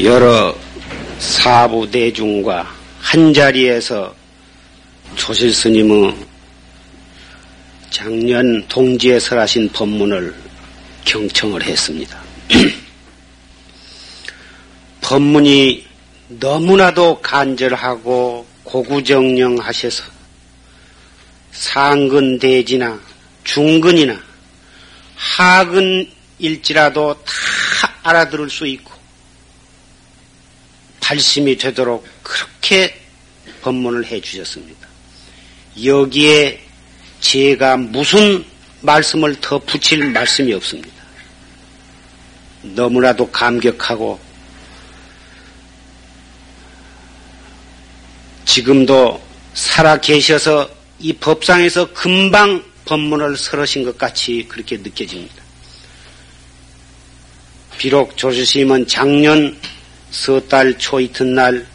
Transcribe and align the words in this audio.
여러 0.00 0.56
사부 1.18 1.90
대중과 1.90 2.74
한 2.98 3.34
자리에서 3.34 4.14
조실 5.16 5.52
스님의 5.52 6.16
작년 7.90 8.66
동지에 8.68 9.20
설하신 9.20 9.68
법문을 9.68 10.34
경청을 11.04 11.62
했습니다. 11.62 12.18
법문이 15.02 15.86
너무나도 16.28 17.20
간절하고 17.20 18.46
고구정령하셔서 18.64 20.04
상근 21.52 22.38
대지나 22.38 22.98
중근이나 23.44 24.18
하근일지라도 25.16 27.14
다 27.14 27.22
알아들을 28.02 28.48
수 28.48 28.66
있고 28.66 28.91
발심이 31.02 31.58
되도록 31.58 32.06
그렇게 32.22 32.98
법문을 33.60 34.06
해 34.06 34.20
주셨습니다. 34.20 34.88
여기에 35.84 36.62
제가 37.20 37.76
무슨 37.76 38.44
말씀을 38.80 39.36
더 39.40 39.58
붙일 39.58 40.10
말씀이 40.10 40.52
없습니다. 40.54 41.02
너무나도 42.62 43.30
감격하고 43.30 44.18
지금도 48.44 49.20
살아 49.54 49.98
계셔서 49.98 50.68
이 50.98 51.12
법상에서 51.14 51.92
금방 51.92 52.62
법문을 52.84 53.36
설하신 53.36 53.84
것 53.84 53.98
같이 53.98 54.46
그렇게 54.48 54.76
느껴집니다. 54.76 55.42
비록 57.78 58.16
조실스님은 58.16 58.86
작년 58.86 59.58
서달 60.12 60.76
초 60.78 61.00
이튿날 61.00 61.66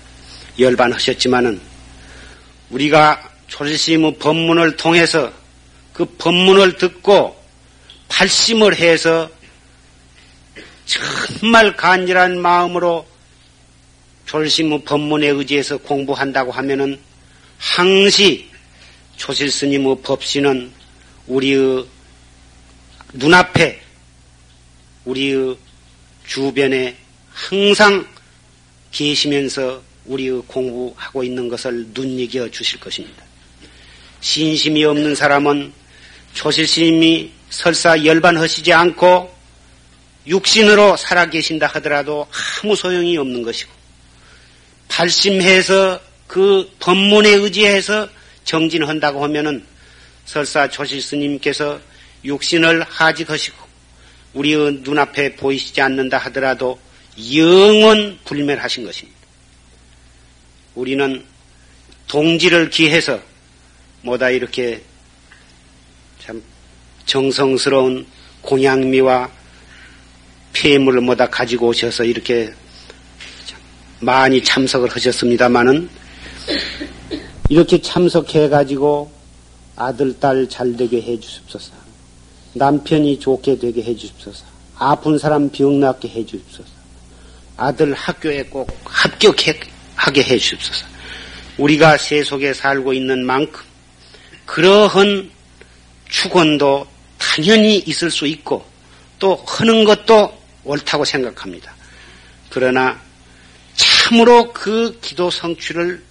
열반하셨지만은 0.60 1.60
우리가 2.70 3.32
조실스님의 3.48 4.20
법문을 4.20 4.78
통해서 4.78 5.34
그 5.92 6.06
법문을 6.06 6.78
듣고 6.78 7.36
발심을 8.08 8.76
해서 8.76 9.30
정말 10.86 11.76
간절한 11.76 12.40
마음으로 12.40 13.08
조실스님의 14.28 14.84
법문에 14.84 15.28
의지해서 15.30 15.78
공부한다고 15.78 16.52
하면은 16.52 17.00
항시 17.58 18.50
조실스님의 19.16 19.98
법신은 20.04 20.72
우리의 21.26 21.88
눈앞에 23.14 23.82
우리의 25.06 25.58
주변에 26.28 26.96
항상 27.34 28.06
계시면서 28.92 29.82
우리의 30.06 30.42
공부하고 30.48 31.24
있는 31.24 31.48
것을 31.48 31.88
눈여겨 31.94 32.50
주실 32.50 32.80
것입니다. 32.80 33.24
신심이 34.22 34.84
없는 34.84 35.16
사람은 35.16 35.74
조실스님이 36.34 37.32
설사 37.50 38.04
열반하시지 38.04 38.74
않고 38.74 39.36
육신으로 40.28 40.98
살아계신다 40.98 41.68
하더라도 41.68 42.28
아무 42.62 42.76
소용이 42.76 43.18
없는 43.18 43.44
것이고 43.44 43.72
발심해서 44.90 46.00
그 46.28 46.70
법문에 46.80 47.30
의지해서 47.30 48.10
정진한다고 48.44 49.24
하면은 49.24 49.66
설사 50.26 50.70
조실스님께서 50.70 51.80
육신을 52.26 52.84
하직하시고 52.84 53.68
우리의 54.34 54.80
눈앞에 54.84 55.36
보이시지 55.36 55.82
않는다 55.82 56.18
하더라도 56.18 56.80
영원 57.34 58.20
불멸하신 58.26 58.86
것입니다. 58.86 59.18
우리는 60.76 61.24
동지를 62.08 62.70
기해서 62.70 63.20
뭐다 64.02 64.30
이렇게 64.30 64.84
참 66.20 66.42
정성스러운 67.06 68.06
공양미와 68.42 69.32
폐물을 70.54 71.02
뭐다 71.02 71.30
가지고 71.30 71.68
오셔서 71.68 72.04
이렇게 72.04 72.54
많이 74.00 74.44
참석을 74.44 74.90
하셨습니다마는 74.96 75.90
이렇게 77.50 77.82
참석해 77.82 78.50
가지고 78.50 79.12
아들 79.76 80.20
딸 80.20 80.48
잘 80.50 80.76
되게 80.76 81.02
해 81.02 81.20
주십소서. 81.20 81.72
남편이 82.54 83.20
좋게 83.20 83.60
되게 83.60 83.84
해 83.84 83.96
주십소서. 83.96 84.46
아픈 84.76 85.18
사람 85.18 85.50
병 85.50 85.80
낫게 85.80 86.08
해 86.10 86.26
주십소서. 86.26 86.77
아들 87.58 87.94
학교에 87.94 88.44
꼭 88.44 88.70
합격하게 88.86 90.24
해 90.24 90.38
주십소서. 90.38 90.86
우리가 91.58 91.98
세속에 91.98 92.54
살고 92.54 92.94
있는 92.94 93.26
만큼 93.26 93.62
그러한 94.46 95.30
축원도 96.08 96.88
당연히 97.18 97.80
있을 97.80 98.12
수 98.12 98.28
있고 98.28 98.66
또 99.20 99.36
하는 99.48 99.84
것도 99.84 100.40
옳다고 100.64 101.04
생각합니다. 101.04 101.74
그러나 102.50 103.00
참으로 103.76 104.54
그 104.54 105.00
기도 105.02 105.30
성취를 105.32 106.04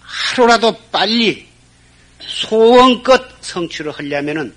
하루라도 0.00 0.76
빨리 0.92 1.46
소원껏 2.20 3.22
성취를 3.40 3.90
하려면은 3.92 4.54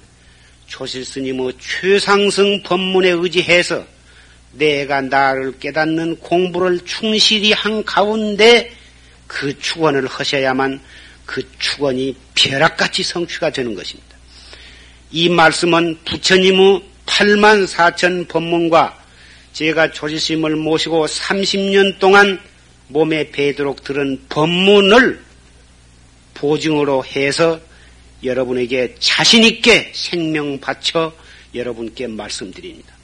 조실 0.67 1.05
스님의 1.05 1.53
최상승 1.59 2.61
법문에 2.63 3.09
의지해서 3.11 3.85
내가 4.53 5.01
나를 5.01 5.59
깨닫는 5.59 6.17
공부를 6.17 6.79
충실히 6.85 7.53
한 7.53 7.83
가운데 7.83 8.71
그 9.27 9.57
축원을 9.59 10.07
하셔야만 10.07 10.79
그 11.25 11.43
축원이 11.59 12.15
벼락같이 12.33 13.03
성취가 13.03 13.51
되는 13.51 13.75
것입니다. 13.75 14.17
이 15.11 15.29
말씀은 15.29 15.99
부처님의 16.05 16.83
8만 17.05 17.67
4천 17.67 18.27
법문과 18.27 19.05
제가 19.53 19.91
조지스님을 19.91 20.55
모시고 20.55 21.05
30년 21.07 21.99
동안 21.99 22.39
몸에 22.87 23.31
배도록 23.31 23.83
들은 23.83 24.21
법문을 24.29 25.21
보증으로 26.33 27.03
해서 27.05 27.59
여러분에게 28.23 28.95
자신있게 28.99 29.91
생명 29.93 30.59
바쳐 30.59 31.13
여러분께 31.53 32.07
말씀드립니다. 32.07 32.96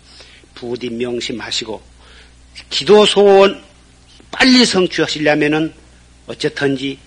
부디 0.54 0.90
명심하시고 0.90 1.82
기도 2.70 3.06
소원 3.06 3.62
빨리 4.32 4.66
성취하시려면은 4.66 5.74
어쨌든지 6.28 6.98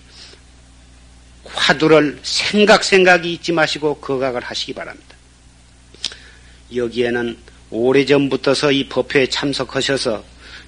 화두를 1.45 2.19
생각 2.23 2.83
생각이 2.83 3.33
잊지 3.33 3.51
마시고 3.51 3.95
거각을 3.95 4.43
하시기 4.43 4.73
바랍니다. 4.73 5.15
여기에는 6.75 7.37
오래전부터서 7.69 8.71
이 8.71 8.87
법회에 8.87 9.27
참석하셔서 9.27 10.23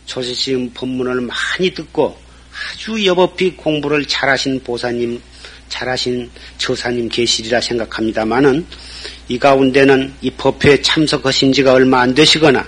조시심 0.06 0.74
법문을 0.74 1.22
많이 1.22 1.74
듣고 1.74 2.18
아주 2.52 3.06
여법히 3.06 3.56
공부를 3.56 4.06
잘하신 4.06 4.64
보사님, 4.64 5.22
잘하신 5.70 6.30
조사님 6.58 7.10
계시리라 7.10 7.62
생각합니다만은 7.62 8.66
이 9.28 9.40
가운데는 9.40 10.14
이 10.22 10.32
법회에 10.32 10.82
참석하신 10.82 11.54
지가 11.54 11.74
얼마 11.74 12.02
안 12.02 12.14
되시거나 12.14 12.68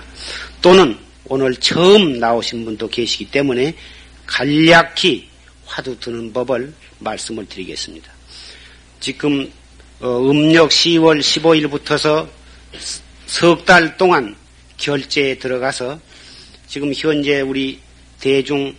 또는 0.60 0.96
오늘 1.26 1.54
처음 1.56 2.18
나오신 2.18 2.64
분도 2.64 2.88
계시기 2.88 3.30
때문에 3.30 3.74
간략히 4.26 5.28
화두 5.66 5.98
드는 5.98 6.32
법을 6.32 6.72
말씀을 6.98 7.46
드리겠습니다. 7.46 8.10
지금 9.00 9.50
어, 10.00 10.18
음력 10.30 10.70
10월 10.70 11.20
15일부터서 11.20 12.28
석 13.26 13.64
달 13.64 13.96
동안 13.96 14.36
결제에 14.76 15.38
들어가서 15.38 15.98
지금 16.66 16.92
현재 16.94 17.40
우리 17.40 17.78
대중 18.20 18.74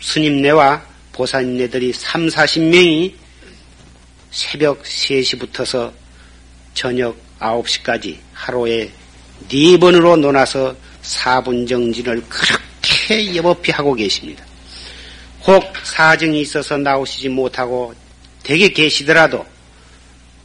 스님네와 0.00 0.84
보살님네들이 1.12 1.92
3, 1.92 2.28
40명이 2.28 3.14
새벽 4.30 4.82
3시부터서 4.82 5.92
저녁 6.74 7.16
9시까지 7.38 8.16
하루에 8.32 8.90
네 9.48 9.78
번으로 9.78 10.16
논아서 10.16 10.74
4분 11.02 11.68
정진을 11.68 12.22
그렇게 12.28 13.36
여법히 13.36 13.72
하고 13.72 13.94
계십니다. 13.94 14.44
혹 15.44 15.64
사정이 15.84 16.40
있어서 16.40 16.78
나오시지 16.78 17.28
못하고 17.28 17.94
댁에 18.44 18.68
계시더라도 18.68 19.44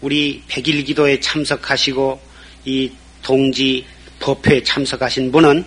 우리 0.01 0.43
백일 0.47 0.83
기도에 0.83 1.19
참석하시고 1.19 2.19
이 2.65 2.91
동지 3.21 3.85
법회에 4.19 4.63
참석하신 4.63 5.31
분은 5.31 5.63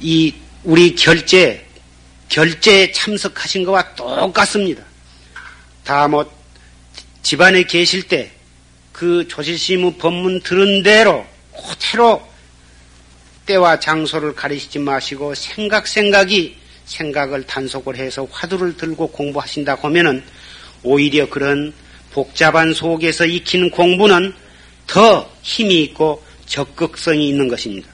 이 0.00 0.34
우리 0.64 0.94
결제 0.94 1.67
결제에 2.28 2.92
참석하신 2.92 3.64
것과 3.64 3.94
똑같습니다. 3.94 4.82
다뭐 5.84 6.30
집안에 7.22 7.62
계실 7.64 8.02
때 8.02 8.38
그 8.98 9.28
조실심의 9.28 9.94
법문 9.96 10.40
들은 10.40 10.82
대로 10.82 11.24
그대로 11.52 12.20
때와 13.46 13.78
장소를 13.78 14.34
가리시지 14.34 14.80
마시고 14.80 15.36
생각 15.36 15.86
생각이 15.86 16.56
생각을 16.84 17.44
단속을 17.44 17.94
해서 17.94 18.26
화두를 18.28 18.76
들고 18.76 19.12
공부하신다 19.12 19.76
하면은 19.82 20.24
오히려 20.82 21.28
그런 21.28 21.72
복잡한 22.10 22.74
속에서 22.74 23.24
익히는 23.24 23.70
공부는 23.70 24.34
더 24.88 25.30
힘이 25.42 25.82
있고 25.84 26.24
적극성이 26.46 27.28
있는 27.28 27.46
것입니다. 27.46 27.88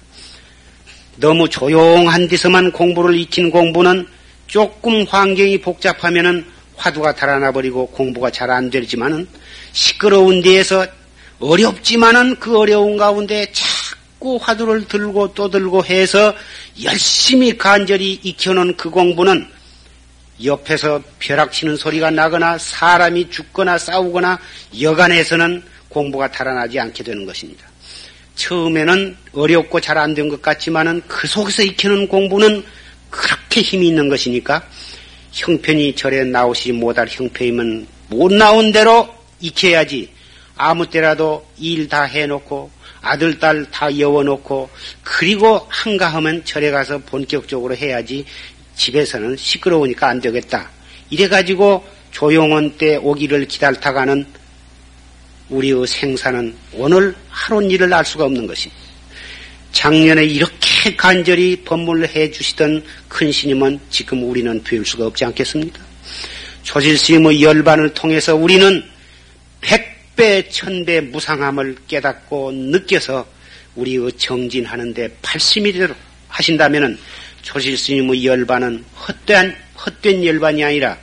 너무 1.17 1.51
조용한 1.51 2.29
데서만 2.29 2.73
공부를 2.73 3.15
익히는 3.15 3.51
공부는 3.51 4.09
조금 4.47 5.05
환경이 5.05 5.59
복잡하면은 5.61 6.47
화두가 6.77 7.15
달아나 7.15 7.53
버리고 7.53 7.87
공부가 7.87 8.31
잘 8.31 8.51
안 8.51 8.71
되지만은 8.71 9.27
시끄러운 9.73 10.43
데에서 10.43 10.87
어렵지만은 11.41 12.37
그 12.39 12.59
어려운 12.59 12.97
가운데 12.97 13.51
자꾸 13.53 14.39
화두를 14.41 14.87
들고 14.87 15.35
또 15.35 15.51
들고 15.51 15.85
해서 15.85 16.35
열심히 16.83 17.57
간절히 17.57 18.19
익혀놓은 18.23 18.77
그 18.77 18.91
공부는 18.91 19.47
옆에서 20.45 21.01
벼락치는 21.21 21.77
소리가 21.77 22.11
나거나 22.11 22.59
사람이 22.59 23.31
죽거나 23.31 23.79
싸우거나 23.79 24.39
여간에서는 24.81 25.63
공부가 25.89 26.31
달아나지 26.31 26.79
않게 26.81 27.05
되는 27.05 27.25
것입니다. 27.25 27.67
처음에는 28.35 29.17
어렵고 29.33 29.81
잘 29.81 29.97
안 29.97 30.15
된 30.15 30.29
것 30.29 30.43
같지만은 30.43 31.03
그 31.07 31.29
속에서 31.29 31.63
익히는 31.63 32.09
공부는 32.09 32.65
그렇게 33.15 33.61
힘이 33.61 33.89
있는 33.89 34.09
것이니까 34.09 34.67
형편이 35.33 35.95
절에 35.95 36.25
나오시지 36.25 36.73
못할 36.73 37.07
형편이면 37.09 37.87
못 38.09 38.33
나온 38.33 38.73
대로 38.73 39.09
익혀야지 39.41 40.11
아무 40.57 40.89
때라도 40.89 41.47
일 41.59 41.89
다 41.89 42.03
해놓고 42.05 42.71
아들, 43.01 43.39
딸 43.39 43.67
다 43.71 43.99
여워놓고 43.99 44.71
그리고 45.03 45.67
한가하면 45.69 46.45
절에 46.45 46.71
가서 46.71 46.99
본격적으로 46.99 47.77
해야지 47.77 48.25
집에서는 48.77 49.37
시끄러우니까 49.37 50.09
안 50.09 50.21
되겠다. 50.21 50.71
이래가지고 51.11 51.85
조용한 52.11 52.77
때 52.79 52.97
오기를 52.97 53.47
기다다가는 53.47 54.27
우리의 55.51 55.87
생사는 55.87 56.57
오늘 56.73 57.15
하루 57.29 57.63
일을 57.63 57.93
알 57.93 58.05
수가 58.05 58.25
없는 58.25 58.47
것입니다. 58.47 58.83
작년에 59.73 60.25
이렇게 60.25 60.74
간절히 60.93 61.57
법문을 61.65 62.15
해 62.15 62.31
주시던 62.31 62.85
큰 63.09 63.33
스님은 63.33 63.81
지금 63.91 64.23
우리는 64.29 64.63
뵐 64.63 64.85
수가 64.85 65.07
없지 65.07 65.25
않겠습니까? 65.25 65.81
조실 66.63 66.99
스님의 66.99 67.43
열반을 67.43 67.95
통해서 67.95 68.35
우리는 68.35 68.83
백배, 69.61 70.49
천배 70.49 71.01
무상함을 71.01 71.77
깨닫고 71.87 72.53
느껴서 72.53 73.27
우리의 73.75 74.13
정진하는데 74.13 75.17
발심이되도록 75.23 75.97
하신다면은 76.29 76.99
조실 77.43 77.77
스님의 77.77 78.25
열반은 78.25 78.85
헛된, 78.95 79.55
헛된 79.85 80.25
열반이 80.25 80.65
아니라 80.65 80.99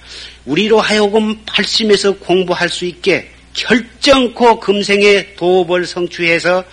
우리로 0.45 0.80
하여금 0.80 1.39
발심해서 1.45 2.18
공부할 2.18 2.69
수 2.69 2.86
있게 2.86 3.30
결정코 3.54 4.60
금생에 4.60 5.36
도업을 5.36 5.86
성취해서 5.86 6.63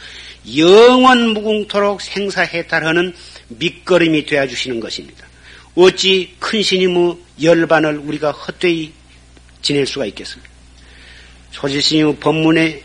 영원 0.56 1.34
무궁토록 1.34 2.00
생사해탈하는 2.00 3.14
밑거름이 3.48 4.26
되어 4.26 4.46
주시는 4.46 4.80
것입니다. 4.80 5.26
어찌 5.74 6.34
큰 6.38 6.62
스님의 6.62 7.16
열반을 7.42 7.98
우리가 7.98 8.32
헛되이 8.32 8.92
지낼 9.62 9.86
수가 9.86 10.06
있겠습니까? 10.06 10.50
조실스님의 11.50 12.16
법문에 12.16 12.82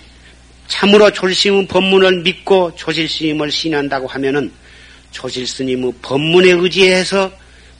참으로 0.67 1.11
조실스님의 1.11 1.67
법문을 1.67 2.21
믿고 2.23 2.75
조실스님을 2.75 3.51
신한다고 3.51 4.07
하면은 4.07 4.51
조실스님의 5.11 5.93
법문에 6.01 6.51
의지해서 6.51 7.31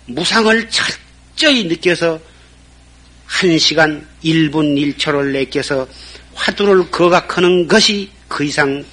무상을 0.05 0.69
철저히 0.69 1.65
느껴서 1.65 2.19
한 3.25 3.57
시간 3.57 4.07
1분 4.23 4.95
1초를 4.97 5.31
내껴서 5.31 5.87
화두를 6.33 6.91
거각하는 6.91 7.67
것이 7.67 8.09
그 8.27 8.43
이상 8.43 8.83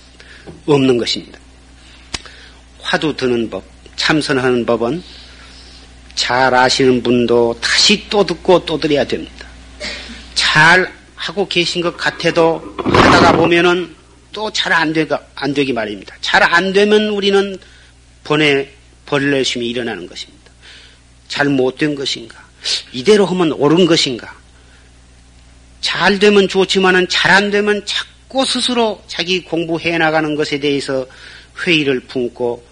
없는 0.67 0.99
것입니다. 0.99 1.39
화두 2.81 3.15
드는 3.17 3.51
법, 3.51 3.65
참선하는 3.97 4.65
법은 4.67 5.03
잘 6.15 6.55
아시는 6.55 7.03
분도 7.03 7.57
다시 7.61 8.07
또 8.11 8.25
듣고 8.25 8.65
또 8.65 8.79
들어야 8.79 9.05
됩니다. 9.05 9.47
잘 10.35 10.93
하고 11.15 11.47
계신 11.49 11.83
것 11.83 11.97
같아도 11.97 12.63
하다가 12.79 13.33
보면은 13.37 13.95
또 14.33 14.51
잘 14.53 14.73
안 14.73 14.93
되가, 14.93 15.21
안 15.35 15.53
되기 15.53 15.73
말입니다. 15.73 16.15
잘 16.21 16.43
안 16.43 16.73
되면 16.73 17.09
우리는 17.09 17.59
번에 18.25 18.73
벌레심이 19.07 19.67
일어나는 19.69 20.07
것입니다. 20.07 20.51
잘 21.29 21.49
못된 21.49 21.95
것인가? 21.95 22.37
이대로 22.93 23.27
하면 23.27 23.53
옳은 23.53 23.87
것인가? 23.87 24.33
잘 25.81 26.19
되면 26.19 26.47
좋지만은 26.49 27.09
잘 27.09 27.33
안 27.33 27.51
되면 27.51 27.85
자꾸 27.85 28.09
스스로 28.45 29.03
자기 29.07 29.43
공부해 29.43 29.99
나가는 29.99 30.35
것에 30.35 30.59
대해서 30.61 31.07
회의를 31.65 32.01
품고 32.01 32.65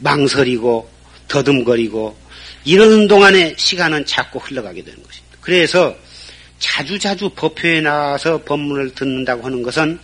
망설이고 0.00 0.88
더듬거리고 1.28 2.16
이러는 2.64 3.08
동안에 3.08 3.54
시간은 3.56 4.06
자꾸 4.06 4.38
흘러가게 4.38 4.82
되는 4.82 5.02
것입니다. 5.02 5.36
그래서 5.40 5.94
자주자주 6.58 7.30
법회에 7.30 7.80
나와서 7.80 8.40
법문을 8.44 8.94
듣는다고 8.94 9.44
하는 9.44 9.62
것은 9.62 9.98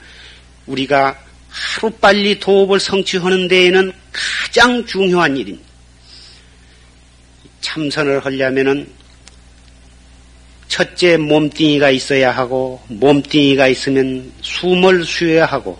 우리가 0.66 1.16
하루빨리 1.48 2.40
도업을 2.40 2.80
성취하는 2.80 3.48
데에는 3.48 3.92
가장 4.12 4.84
중요한 4.84 5.36
일입니다. 5.36 5.68
참선을 7.60 8.24
하려면은 8.24 8.97
첫째 10.68 11.16
몸뚱이가 11.16 11.90
있어야 11.90 12.30
하고 12.30 12.80
몸뚱이가 12.88 13.68
있으면 13.68 14.32
숨을 14.42 15.04
쉬어야 15.04 15.46
하고 15.46 15.78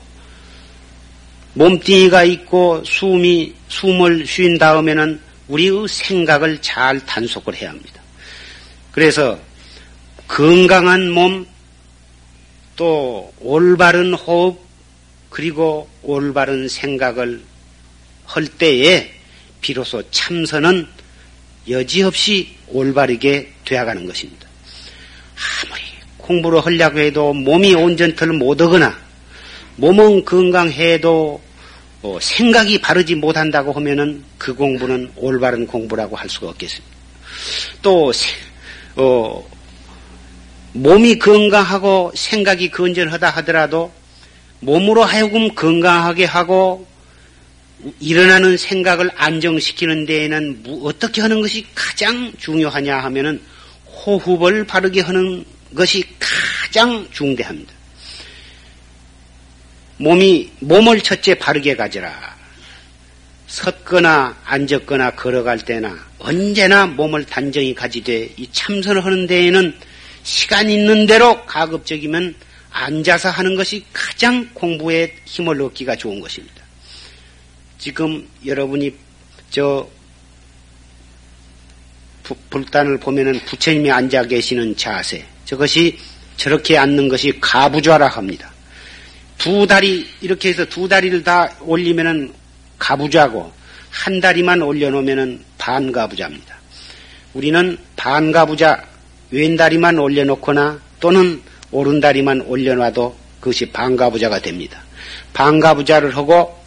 몸뚱이가 1.55 2.25
있고 2.25 2.83
숨이 2.85 3.55
숨을 3.69 4.27
쉰 4.27 4.59
다음에는 4.59 5.21
우리의 5.49 5.89
생각을 5.89 6.61
잘 6.63 7.05
단속을 7.05 7.55
해야 7.57 7.71
합니다. 7.71 8.01
그래서 8.93 9.39
건강한 10.27 11.11
몸, 11.11 11.47
또 12.77 13.33
올바른 13.41 14.15
호흡, 14.15 14.61
그리고 15.31 15.89
올바른 16.03 16.69
생각을 16.69 17.43
할 18.25 18.47
때에 18.47 19.11
비로소 19.61 20.03
참선은 20.11 20.87
여지없이 21.69 22.57
올바르게 22.69 23.53
되어가는 23.65 24.07
것입니다. 24.07 24.48
아무리 25.39 25.83
공부를 26.17 26.65
하려고 26.65 26.99
해도 26.99 27.33
몸이 27.33 27.75
온전틀 27.75 28.33
못하거나 28.35 28.97
몸은 29.77 30.25
건강해도 30.25 31.41
어, 32.03 32.19
생각이 32.21 32.81
바르지 32.81 33.15
못한다고 33.17 33.73
하면은 33.73 34.23
그 34.37 34.55
공부는 34.55 35.13
올바른 35.17 35.67
공부라고 35.67 36.17
할 36.17 36.29
수가 36.29 36.49
없겠습니다. 36.49 36.97
또 37.83 38.13
어, 38.97 39.49
몸이 40.73 41.19
건강하고 41.19 42.13
생각이 42.15 42.71
건전하다 42.71 43.31
하더라도 43.31 43.93
몸으로 44.61 45.03
하여금 45.03 45.55
건강하게 45.55 46.25
하고 46.25 46.87
일어나는 48.01 48.57
생각을 48.57 49.11
안정시키는 49.15 50.07
데에는 50.07 50.65
어떻게 50.83 51.21
하는 51.21 51.41
것이 51.41 51.65
가장 51.75 52.33
중요하냐 52.39 52.99
하면은 52.99 53.41
호흡을 54.05 54.65
바르게 54.65 55.01
하는 55.01 55.45
것이 55.75 56.05
가장 56.19 57.07
중대합니다. 57.13 57.73
몸이 59.99 60.51
몸을 60.61 61.01
첫째 61.01 61.35
바르게 61.35 61.77
가져라. 61.77 62.37
섰거나 63.49 64.37
앉았거나 64.45 65.13
걸어갈 65.13 65.59
때나 65.59 65.97
언제나 66.19 66.87
몸을 66.87 67.25
단정히 67.25 67.75
가지되 67.75 68.35
이 68.37 68.49
참선을 68.53 69.05
하는 69.05 69.27
데에는 69.27 69.75
시간 70.23 70.69
있는 70.69 71.07
대로 71.07 71.45
가급적이면 71.47 72.35
앉아서 72.71 73.31
하는 73.31 73.57
것이 73.57 73.85
가장 73.93 74.49
공부에 74.53 75.17
힘을 75.25 75.61
얻기가 75.63 75.97
좋은 75.97 76.21
것입니다. 76.21 76.63
지금 77.79 78.29
여러분이 78.45 78.93
저 79.51 79.89
불단을 82.51 82.99
보면은 82.99 83.41
부처님이 83.41 83.91
앉아 83.91 84.25
계시는 84.25 84.77
자세 84.77 85.25
저것이 85.45 85.99
저렇게 86.37 86.79
앉는 86.79 87.09
것이 87.09 87.33
가부좌라 87.41 88.09
합니다. 88.09 88.51
두 89.39 89.67
다리 89.67 90.07
이렇게 90.21 90.51
해서 90.51 90.65
두 90.65 90.89
다리를 90.89 91.23
다 91.23 91.49
올리면은 91.61 92.33
가부좌고 92.79 93.53
한 93.91 94.21
다리만 94.21 94.63
올려놓으면은 94.63 95.43
반가부좌입니다. 95.59 96.57
우리는 97.35 97.79
반가부좌 97.97 98.83
왼 99.31 99.57
다리만 99.57 99.99
올려놓거나 99.99 100.81
또는 101.01 101.43
오른 101.71 102.01
다리만 102.01 102.41
올려놔도 102.43 103.17
그것이 103.41 103.67
반가부좌가 103.67 104.41
됩니다. 104.41 104.83
반가부좌를 105.33 106.17
하고 106.17 106.59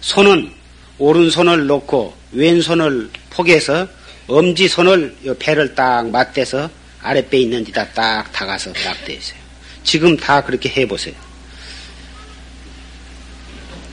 손은 0.00 0.50
오른손을 0.98 1.66
놓고 1.66 2.14
왼손을 2.32 3.10
포개서 3.30 3.88
엄지 4.30 4.68
손을 4.68 5.16
배를 5.40 5.74
딱 5.74 6.08
맞대서 6.08 6.70
아랫배 7.02 7.36
있는 7.36 7.64
데다 7.64 7.88
딱 7.88 8.30
다가서 8.30 8.72
딱 8.74 9.04
대세요. 9.04 9.40
지금 9.82 10.16
다 10.16 10.40
그렇게 10.40 10.68
해보세요. 10.68 11.14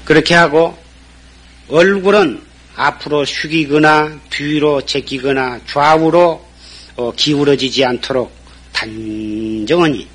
그렇게 0.06 0.36
하고 0.36 0.78
얼굴은 1.70 2.44
앞으로 2.76 3.26
숙이거나 3.26 4.20
뒤로 4.30 4.86
제끼거나 4.86 5.62
좌우로 5.66 6.46
어, 6.98 7.12
기울어지지 7.14 7.84
않도록 7.84 8.32
단정하니 8.74 10.08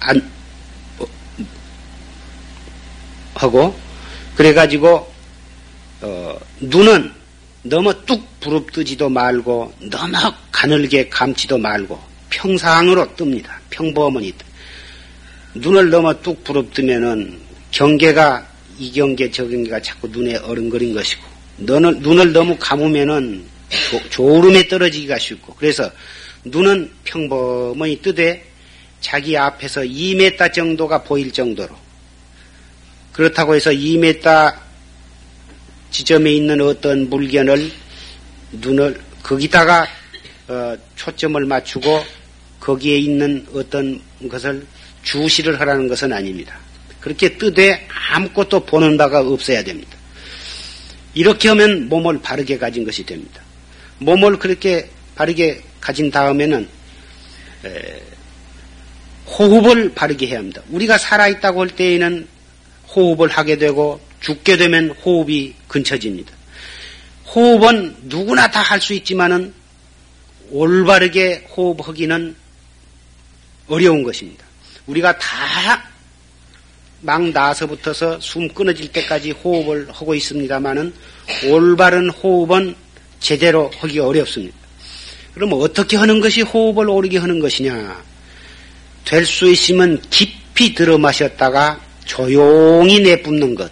안 0.00 0.30
어, 0.98 1.06
하고 3.34 3.78
그래가지고 4.36 5.12
어, 6.00 6.40
눈은 6.60 7.15
너무 7.68 7.92
뚝 8.04 8.40
부릅뜨지도 8.40 9.08
말고 9.08 9.72
너무 9.90 10.16
가늘게 10.52 11.08
감지도 11.08 11.58
말고 11.58 11.98
평상으로 12.30 13.06
뜹니다. 13.14 13.50
평범하니 13.70 14.32
눈을 15.54 15.90
너무 15.90 16.14
뚝 16.22 16.42
부릅뜨면은 16.44 17.38
경계가 17.70 18.46
이 18.78 18.92
경계 18.92 19.30
저 19.30 19.46
경계가 19.46 19.80
자꾸 19.80 20.08
눈에 20.08 20.36
어른거린 20.36 20.94
것이고 20.94 21.22
너는 21.58 22.00
눈을 22.00 22.32
너무 22.32 22.56
감으면은 22.58 23.44
조, 23.90 24.08
조름에 24.10 24.68
떨어지기가 24.68 25.18
쉽고 25.18 25.54
그래서 25.54 25.90
눈은 26.44 26.90
평범히 27.04 28.00
뜨되 28.02 28.44
자기 29.00 29.36
앞에서 29.36 29.80
2m 29.82 30.52
정도가 30.52 31.02
보일 31.02 31.32
정도로 31.32 31.74
그렇다고 33.12 33.54
해서 33.54 33.70
2m 33.70 34.65
지점에 35.96 36.30
있는 36.30 36.60
어떤 36.60 37.08
물건을 37.08 37.72
눈을 38.52 39.00
거기다가 39.22 39.86
어, 40.46 40.76
초점을 40.94 41.42
맞추고 41.42 42.04
거기에 42.60 42.98
있는 42.98 43.46
어떤 43.54 43.98
것을 44.28 44.66
주시를 45.04 45.58
하라는 45.58 45.88
것은 45.88 46.12
아닙니다. 46.12 46.58
그렇게 47.00 47.38
뜨되 47.38 47.88
아무것도 48.12 48.66
보는 48.66 48.98
바가 48.98 49.20
없어야 49.20 49.64
됩니다. 49.64 49.96
이렇게 51.14 51.48
하면 51.48 51.88
몸을 51.88 52.20
바르게 52.20 52.58
가진 52.58 52.84
것이 52.84 53.02
됩니다. 53.06 53.40
몸을 53.98 54.38
그렇게 54.38 54.90
바르게 55.14 55.62
가진 55.80 56.10
다음에는 56.10 56.68
에, 57.64 58.02
호흡을 59.28 59.94
바르게 59.94 60.26
해야 60.26 60.40
합니다. 60.40 60.60
우리가 60.68 60.98
살아있다고 60.98 61.62
할 61.62 61.68
때에는 61.70 62.28
호흡을 62.94 63.30
하게 63.30 63.56
되고 63.56 64.05
죽게 64.20 64.56
되면 64.56 64.90
호흡이 64.90 65.54
근처집니다. 65.68 66.32
호흡은 67.34 67.96
누구나 68.04 68.50
다 68.50 68.62
할 68.62 68.80
수 68.80 68.94
있지만은 68.94 69.52
올바르게 70.50 71.48
호흡하기는 71.56 72.36
어려운 73.68 74.02
것입니다. 74.02 74.44
우리가 74.86 75.18
다 75.18 75.96
막 77.02 77.22
나서부터서 77.30 78.18
숨 78.20 78.48
끊어질 78.48 78.90
때까지 78.90 79.30
호흡을 79.32 79.88
하고 79.92 80.14
있습니다만은 80.14 80.92
올바른 81.50 82.10
호흡은 82.10 82.74
제대로 83.20 83.70
하기 83.78 83.98
어렵습니다. 83.98 84.56
그러면 85.34 85.60
어떻게 85.60 85.96
하는 85.96 86.20
것이 86.20 86.40
호흡을 86.42 86.88
오르게 86.88 87.18
하는 87.18 87.38
것이냐? 87.38 88.02
될 89.04 89.24
수 89.26 89.48
있으면 89.50 90.00
깊이 90.10 90.74
들어 90.74 90.98
마셨다가 90.98 91.80
조용히 92.06 92.98
내뿜는 93.00 93.54
것. 93.54 93.70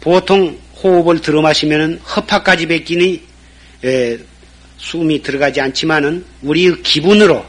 보통 0.00 0.58
호흡을 0.82 1.20
들어 1.20 1.42
마시면은 1.42 1.98
허파까지 1.98 2.66
뱉기니 2.66 3.22
에, 3.84 4.18
숨이 4.76 5.22
들어가지 5.22 5.60
않지만은 5.60 6.24
우리의 6.42 6.82
기분으로 6.82 7.44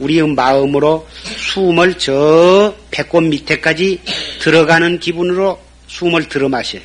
우리의 0.00 0.26
마음으로 0.34 1.06
숨을 1.36 1.98
저 1.98 2.74
배꼽 2.90 3.22
밑에까지 3.22 4.00
들어가는 4.40 4.98
기분으로 4.98 5.60
숨을 5.86 6.28
들어 6.28 6.48
마셔요. 6.48 6.82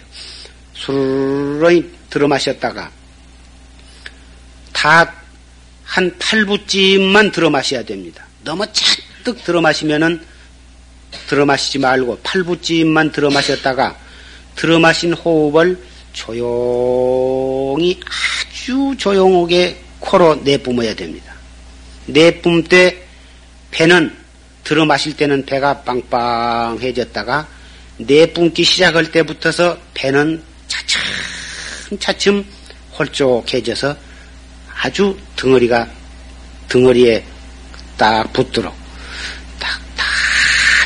술을 0.73 1.89
들어 2.09 2.27
마셨다가 2.27 2.91
다 4.71 5.19
한 5.89 6.11
8부쯤만 6.19 7.33
들어 7.33 7.49
마셔야 7.49 7.83
됩니다. 7.83 8.23
너무 8.43 8.63
잔뜩 8.71 9.43
들어 9.43 9.59
마시면은 9.59 10.23
들어 11.27 11.45
마시지 11.45 11.79
말고 11.79 12.19
8부쯤만 12.19 13.11
들어 13.11 13.31
마셨다가 13.31 13.97
들어 14.59 14.77
마신 14.77 15.13
호흡을 15.13 15.81
조용히 16.11 17.97
아주 18.05 18.93
조용하게 18.97 19.81
코로 20.01 20.35
내뿜어야 20.43 20.93
됩니다. 20.95 21.33
내뿜 22.07 22.65
때 22.65 23.01
배는 23.71 24.13
들어 24.65 24.83
마실 24.85 25.15
때는 25.15 25.45
배가 25.45 25.81
빵빵해졌다가 25.83 27.47
내뿜기 27.99 28.65
시작할 28.65 29.13
때부터서 29.13 29.77
배는 29.93 30.43
차츰 30.67 30.99
차츰 31.97 32.45
홀쭉해져서 32.97 33.95
아주 34.75 35.17
덩어리가 35.37 35.87
덩어리에 36.67 37.23
딱 37.95 38.33
붙도록 38.33 38.75
딱다 39.57 40.05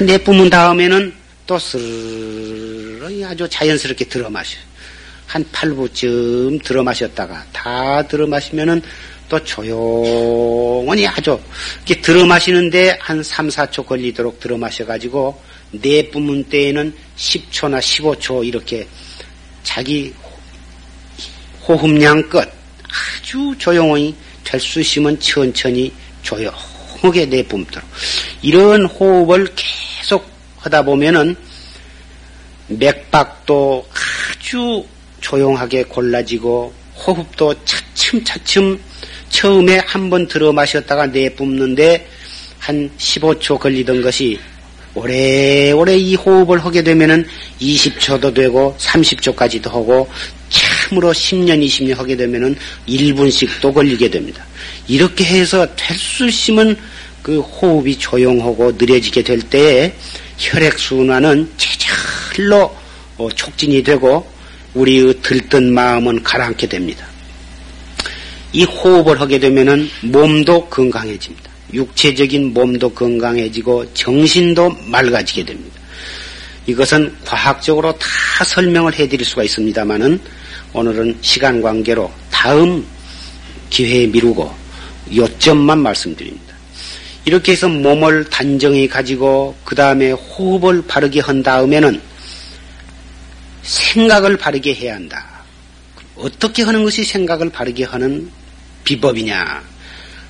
내뿜은 0.06 0.52
다음에는 0.52 1.12
또 1.48 1.58
스르르 1.58 2.63
아주 3.26 3.48
자연스럽게 3.50 4.06
들어 4.06 4.30
마셔. 4.30 4.58
한 5.28 5.44
8부쯤 5.52 6.64
들어 6.64 6.84
마셨다가 6.84 7.46
다 7.52 8.08
들어 8.08 8.26
마시면은 8.28 8.82
또 9.28 9.44
조용히 9.44 11.06
아주 11.08 11.40
이렇게 11.86 12.02
들어 12.02 12.26
마시는데 12.26 12.98
한 13.02 13.22
3, 13.22 13.50
4초 13.50 13.86
걸리도록 13.86 14.40
들어 14.40 14.58
마셔 14.58 14.86
가지고 14.86 15.42
내뿜은 15.72 16.46
때에는 16.46 16.96
10초나 17.18 17.80
15초 17.80 18.46
이렇게 18.46 18.88
자기 19.64 20.14
호흡량 21.68 22.30
끝 22.30 22.48
아주 23.20 23.54
조용히 23.58 24.16
있으면 24.80 25.20
천천히 25.20 25.92
조용하게 26.22 27.26
내뿜도록 27.26 27.90
이런 28.44 28.86
호흡을 28.86 29.48
계속 29.56 30.26
하다 30.60 30.84
보면은 30.84 31.36
맥박도 32.68 33.86
아주 33.92 34.86
조용하게 35.22 35.84
골라지고 35.84 36.74
호흡도 36.96 37.56
차츰차츰 37.66 38.80
처음에 39.30 39.80
한 39.86 40.10
번 40.10 40.28
들어 40.28 40.52
마셨다가 40.54 41.08
내뿜는데 41.08 42.08
한 42.60 42.90
15초 42.98 43.60
걸리던 43.60 44.02
것이 44.02 44.40
오래오래 44.96 45.98
이 45.98 46.16
호흡을 46.16 46.64
하게 46.64 46.84
되면은 46.84 47.26
20초도 47.60 48.34
되고 48.34 48.76
30초까지도 48.78 49.66
하고 49.72 50.08
참으로 50.50 51.12
10년, 51.12 51.66
20년 51.66 51.96
하게 51.96 52.16
되면은 52.16 52.56
1분씩 52.88 53.50
또 53.60 53.74
걸리게 53.74 54.10
됩니다. 54.12 54.46
이렇게 54.88 55.24
해서 55.24 55.66
될수 55.76 56.28
있으면 56.28 56.78
그 57.24 57.40
호흡이 57.40 57.98
조용하고 57.98 58.74
느려지게 58.74 59.24
될 59.24 59.42
때에 59.42 59.96
혈액순환은 60.44 61.52
제절로 61.58 62.76
어, 63.18 63.30
촉진이 63.30 63.84
되고 63.84 64.30
우리의 64.74 65.22
들뜬 65.22 65.74
마음은 65.74 66.24
가라앉게 66.24 66.68
됩니다. 66.68 67.06
이 68.52 68.66
호흡을 68.66 69.20
하게 69.22 69.40
되면은 69.40 69.90
몸도 70.02 70.68
건강해집니다. 70.68 71.52
육체적인 71.74 72.54
몸도 72.54 72.90
건강해지고 72.90 73.94
정신도 73.94 74.76
맑아지게 74.88 75.46
됩니다. 75.46 75.80
이것은 76.68 77.16
과학적으로 77.26 77.98
다 77.98 78.44
설명을 78.44 78.94
해드릴 78.94 79.26
수가 79.26 79.44
있습니다만은 79.44 80.20
오늘은 80.74 81.18
시간 81.22 81.62
관계로 81.62 82.12
다음 82.32 82.86
기회에 83.70 84.08
미루고 84.08 84.54
요점만 85.16 85.80
말씀드립니다. 85.80 86.53
이렇게 87.26 87.54
해서 87.54 87.70
몸을 87.70 88.26
단정히 88.26 88.88
가지고 88.88 89.56
그 89.64 89.76
다음에 89.76 90.12
호흡을 90.12 90.86
바르게 90.86 91.22
한 91.22 91.42
다음에는 91.42 92.02
생각을 93.62 94.38
바르게 94.38 94.74
해야 94.74 94.96
한다. 94.96 95.26
어떻게 96.16 96.64
하는 96.64 96.84
것이 96.84 97.04
생각을 97.04 97.50
바르게 97.50 97.86
하는 97.86 98.30
비법이냐? 98.84 99.64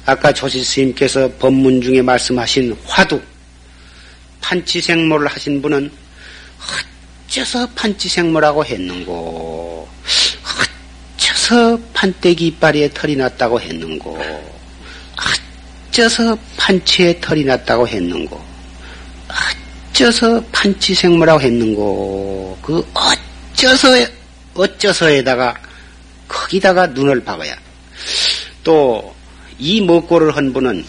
아까 0.05 0.33
조실 0.33 0.63
스님께서 0.63 1.31
법문 1.39 1.81
중에 1.81 2.01
말씀하신 2.01 2.77
화두, 2.85 3.21
판치생모를 4.41 5.27
하신 5.27 5.61
분은 5.61 5.91
어째서 7.27 7.67
판치생모라고 7.69 8.65
했는고, 8.65 9.87
어째서 11.17 11.79
판때기 11.93 12.47
이빨에 12.47 12.89
털이 12.93 13.15
났다고 13.15 13.59
했는고, 13.59 14.19
어째서 15.93 16.37
판치에 16.57 17.19
털이 17.19 17.43
났다고 17.43 17.87
했는고, 17.87 18.41
어째서 19.91 20.43
판치 20.51 20.93
생물하고 20.95 21.41
했는고? 21.41 22.57
그 22.61 22.85
어째서 22.93 23.89
어째서에다가 24.55 25.55
거기다가 26.27 26.87
눈을 26.87 27.23
박아야. 27.23 27.55
또 28.63 29.13
이 29.59 29.81
먹고를 29.81 30.35
한 30.35 30.51
분은 30.51 30.83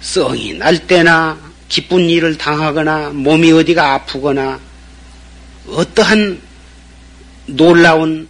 성이 0.00 0.54
날 0.54 0.78
때나 0.86 1.38
기쁜 1.68 2.08
일을 2.08 2.36
당하거나 2.36 3.10
몸이 3.10 3.50
어디가 3.52 3.94
아프거나 3.94 4.60
어떠한 5.68 6.40
놀라운 7.46 8.28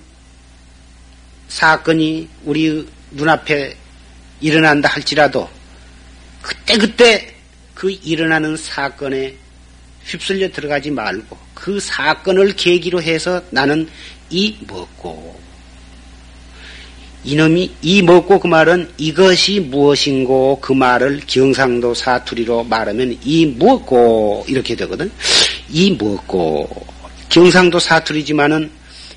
사건이 1.49 2.29
우리 2.45 2.89
눈앞에 3.11 3.77
일어난다 4.43 4.89
할지라도 4.89 5.49
그때그때 6.43 7.35
그 7.75 7.91
일어나는 7.91 8.57
사건에 8.57 9.35
휩쓸려 10.05 10.51
들어가지 10.51 10.91
말고 10.91 11.39
그 11.55 11.81
사건을 11.81 12.55
계기로 12.55 13.01
해서 13.01 13.41
나는 13.51 13.89
이 14.29 14.59
먹고 14.67 15.41
이놈이 17.25 17.73
이 17.83 18.03
먹고 18.03 18.41
그 18.41 18.49
말은 18.49 18.91
이것이 18.99 19.61
무엇인고 19.61 20.59
그 20.61 20.73
말을 20.73 21.21
경상도 21.27 21.95
사투리로 21.95 22.65
말하면 22.65 23.17
이 23.23 23.47
먹고 23.47 24.45
이렇게 24.49 24.75
되거든. 24.75 25.11
이 25.69 25.93
먹고 25.93 26.69
경상도 27.29 27.79
사투리지만은 27.79 28.71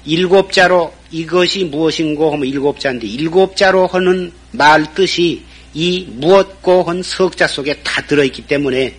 일곱 0.06 0.52
자로 0.52 0.94
이것이 1.12 1.66
무엇인고 1.66 2.34
하면 2.34 2.48
일곱 2.48 2.80
자인데 2.80 3.08
일곱 3.08 3.56
자로 3.58 3.88
하는 3.88 4.32
말 4.52 4.94
뜻이 4.94 5.44
이 5.74 6.06
무엇고 6.10 6.84
한 6.84 7.04
석자 7.04 7.48
속에 7.48 7.82
다 7.84 8.02
들어있기 8.04 8.48
때문에 8.48 8.96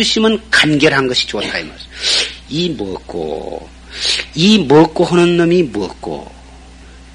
있으면 0.00 0.40
간결한 0.50 1.08
것이 1.08 1.26
좋다 1.26 1.58
이 1.58 1.64
말. 1.64 1.76
이 2.48 2.68
먹고 2.70 3.68
이 4.34 4.58
먹고 4.58 5.04
하는 5.04 5.36
놈이 5.36 5.64
먹고 5.64 6.30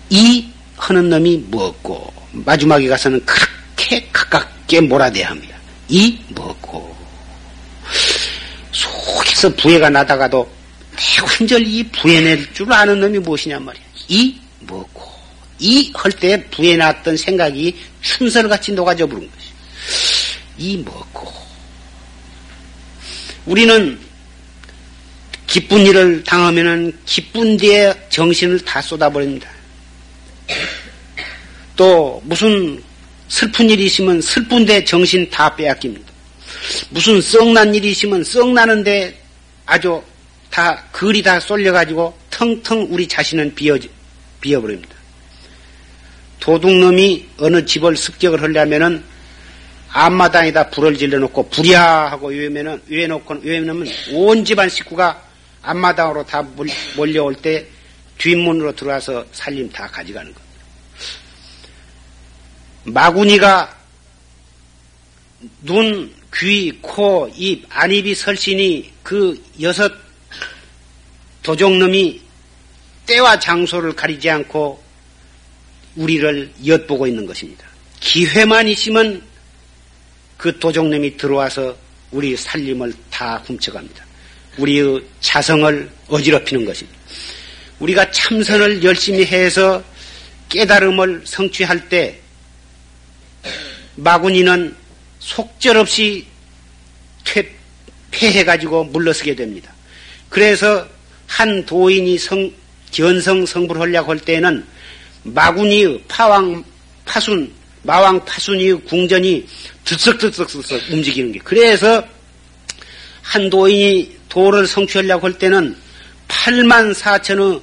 이 0.09 0.47
하는 0.75 1.09
놈이 1.09 1.45
먹고 1.49 2.11
마지막에 2.31 2.87
가서는 2.87 3.23
그렇게 3.25 4.07
가깝게 4.11 4.81
몰아대야 4.81 5.29
합니다. 5.29 5.55
이 5.87 6.19
먹고 6.29 6.93
속에서 8.71 9.49
부해가 9.55 9.89
나다가도 9.89 10.49
대관절 10.95 11.65
이 11.67 11.83
부해낼 11.89 12.53
줄 12.53 12.71
아는 12.71 12.99
놈이 12.99 13.19
무엇이냐 13.19 13.59
말이야. 13.59 13.83
이 14.07 14.35
먹고 14.61 15.11
이 15.59 15.91
할 15.93 16.11
때 16.11 16.43
부해 16.49 16.75
났던 16.77 17.17
생각이 17.17 17.75
춘설같이 18.01 18.73
녹아져 18.73 19.05
부른 19.07 19.29
것이. 19.29 19.47
이 20.57 20.77
먹고 20.77 21.31
우리는 23.45 23.99
기쁜 25.47 25.85
일을 25.85 26.23
당하면은 26.23 26.97
기쁜 27.05 27.57
데에 27.57 27.93
정신을 28.09 28.59
다 28.61 28.81
쏟아버립니다. 28.81 29.49
또 31.75 32.21
무슨 32.25 32.81
슬픈 33.27 33.69
일이 33.69 33.85
있으면 33.85 34.21
슬픈 34.21 34.65
데 34.65 34.83
정신 34.83 35.29
다 35.29 35.55
빼앗깁니다. 35.55 36.11
무슨 36.89 37.21
썩난 37.21 37.73
일이 37.75 37.91
있으면 37.91 38.23
썩나는데 38.23 39.19
아주 39.65 40.01
다 40.53 40.83
글이 40.91 41.23
다 41.23 41.39
쏠려가지고 41.39 42.15
텅텅 42.29 42.85
우리 42.91 43.07
자신은 43.07 43.55
비어 43.55 43.75
비어버립니다. 44.39 44.95
도둑놈이 46.39 47.29
어느 47.39 47.65
집을 47.65 47.97
습격을 47.97 48.39
하려면은 48.39 49.03
앞마당에다 49.89 50.69
불을 50.69 50.95
질러놓고 50.95 51.49
불이야 51.49 52.11
하고 52.11 52.27
외면은 52.27 52.79
외놓고 52.87 53.37
외면은 53.41 53.87
온 54.11 54.45
집안 54.45 54.69
식구가 54.69 55.23
앞마당으로 55.63 56.23
다 56.23 56.43
몰려올 56.95 57.33
때 57.33 57.65
뒷문으로 58.19 58.75
들어와서 58.75 59.25
살림 59.31 59.67
다 59.71 59.87
가져가는 59.87 60.31
겁니다. 60.31 60.55
마구니가 62.83 63.75
눈, 65.61 66.13
귀, 66.31 66.77
코, 66.79 67.27
입, 67.35 67.65
안입이 67.69 68.13
설신이 68.13 68.93
그 69.01 69.43
여섯 69.59 70.02
도적놈이 71.43 72.21
때와 73.05 73.37
장소를 73.37 73.93
가리지 73.93 74.29
않고 74.29 74.81
우리를 75.95 76.51
엿보고 76.65 77.05
있는 77.05 77.25
것입니다. 77.25 77.67
기회만 77.99 78.67
있으면 78.69 79.21
그 80.37 80.57
도적놈이 80.57 81.17
들어와서 81.17 81.75
우리 82.11 82.35
살림을 82.35 82.93
다 83.09 83.37
훔쳐갑니다. 83.45 84.05
우리의 84.57 85.03
자성을 85.19 85.89
어지럽히는 86.07 86.65
것입니다. 86.65 86.99
우리가 87.79 88.09
참선을 88.11 88.83
열심히 88.83 89.25
해서 89.25 89.83
깨달음을 90.49 91.23
성취할 91.25 91.89
때 91.89 92.19
마구니는 93.95 94.75
속절없이 95.19 96.25
퇴, 97.23 97.49
패해가지고 98.11 98.85
물러서게 98.85 99.35
됩니다. 99.35 99.73
그래서 100.29 100.87
한 101.33 101.65
도인이 101.65 102.19
성, 102.19 102.51
견성 102.91 103.43
성불 103.43 103.79
하려고 103.79 104.11
할 104.11 104.19
때에는 104.19 104.63
마구니의 105.23 106.03
파왕, 106.07 106.63
파순, 107.05 107.51
마왕 107.81 108.23
파순이의 108.23 108.81
궁전이 108.81 109.43
들썩들썩들썩 109.83 110.79
움직이는 110.91 111.31
게. 111.31 111.39
그래서 111.39 112.03
한 113.23 113.49
도인이 113.49 114.15
도를 114.29 114.67
성취하려고 114.67 115.25
할 115.25 115.39
때는 115.39 115.75
8만 116.27 116.93
4천의 116.93 117.61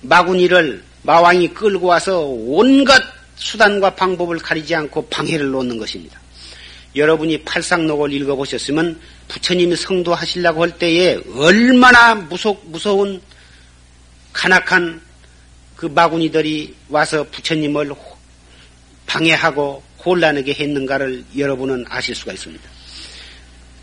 마구니를 0.00 0.82
마왕이 1.02 1.54
끌고 1.54 1.86
와서 1.86 2.22
온갖 2.26 3.00
수단과 3.36 3.94
방법을 3.94 4.38
가리지 4.38 4.74
않고 4.74 5.06
방해를 5.06 5.48
놓는 5.48 5.78
것입니다. 5.78 6.20
여러분이 6.96 7.44
팔상록을 7.44 8.12
읽어보셨으면 8.12 8.98
부처님이 9.32 9.76
성도 9.76 10.14
하시려고 10.14 10.62
할 10.62 10.78
때에 10.78 11.18
얼마나 11.34 12.14
무서, 12.14 12.54
무서운 12.64 13.20
간악한 14.34 15.00
그 15.74 15.86
마구니들이 15.86 16.74
와서 16.90 17.24
부처님을 17.30 17.94
방해하고 19.06 19.82
곤란하게 19.96 20.52
했는가를 20.52 21.24
여러분은 21.38 21.86
아실 21.88 22.14
수가 22.14 22.34
있습니다. 22.34 22.62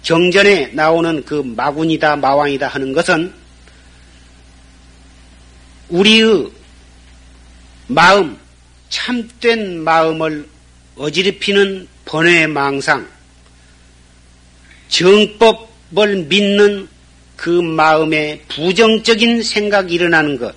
경전에 0.03 0.67
나오는 0.67 1.25
그 1.25 1.41
마군이다 1.43 2.15
마왕이다 2.17 2.67
하는 2.67 2.93
것은 2.93 3.33
우리의 5.89 6.51
마음, 7.87 8.37
참된 8.89 9.79
마음을 9.79 10.47
어지럽히는 10.95 11.87
번외 12.05 12.45
망상, 12.45 13.18
정법을 14.99 16.25
믿는 16.27 16.89
그 17.37 17.49
마음에 17.49 18.41
부정적인 18.49 19.43
생각이 19.43 19.93
일어나는 19.93 20.37
것, 20.37 20.53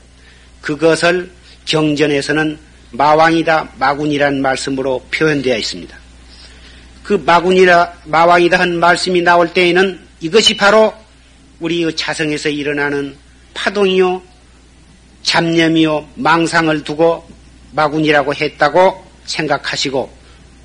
그것을 0.61 1.31
경전에서는 1.64 2.59
마왕이다, 2.90 3.74
마군이란 3.78 4.42
말씀으로 4.42 5.07
표현되어 5.12 5.57
있습니다. 5.57 5.96
그 7.05 7.22
마군이라, 7.24 8.00
마왕이다 8.07 8.59
한 8.59 8.81
말씀이 8.81 9.22
나올 9.22 9.52
때에는 9.52 10.00
이것이 10.20 10.57
바로 10.57 10.92
우리의 11.61 11.94
자성에서 11.94 12.48
일어나는 12.48 13.14
파동이요, 13.55 14.22
잡념이요, 15.22 16.09
망상을 16.16 16.83
두고 16.83 17.24
마군이라고 17.70 18.35
했다고 18.35 19.07
생각하시고 19.24 20.12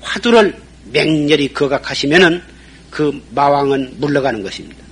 화두를 0.00 0.60
맹렬히 0.90 1.54
거각하시면은 1.54 2.57
그 2.90 3.22
마왕은 3.30 4.00
물러가는 4.00 4.42
것입니다. 4.42 4.82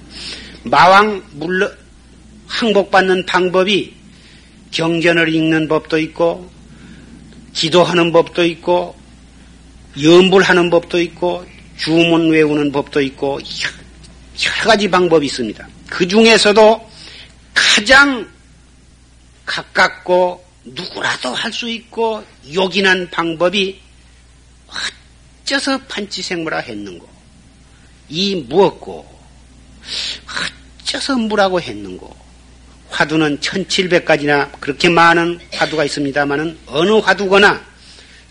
마왕 0.64 1.22
물러 1.32 1.70
항복받는 2.46 3.26
방법이 3.26 3.94
경전을 4.70 5.32
읽는 5.34 5.68
법도 5.68 5.98
있고 5.98 6.50
기도하는 7.54 8.12
법도 8.12 8.44
있고 8.44 8.96
염불하는 10.00 10.70
법도 10.70 11.00
있고 11.00 11.46
주문 11.76 12.30
외우는 12.30 12.72
법도 12.72 13.00
있고 13.02 13.40
여러 14.44 14.64
가지 14.68 14.88
방법이 14.90 15.26
있습니다. 15.26 15.66
그 15.88 16.06
중에서도 16.06 16.90
가장 17.54 18.28
가깝고 19.46 20.44
누구라도 20.64 21.30
할 21.30 21.52
수 21.52 21.68
있고 21.68 22.22
요긴한 22.52 23.08
방법이 23.10 23.80
어째서 25.44 25.78
판치생물화 25.88 26.58
했는고 26.58 27.08
이 28.08 28.36
무엇고 28.48 29.06
어째서 30.82 31.16
무라고 31.16 31.60
했는고 31.60 32.14
화두는 32.90 33.40
1700가지나 33.40 34.60
그렇게 34.60 34.88
많은 34.88 35.40
화두가 35.52 35.84
있습니다만은 35.84 36.58
어느 36.66 36.92
화두거나 36.92 37.64